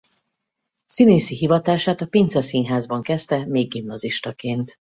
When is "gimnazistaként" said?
3.69-4.75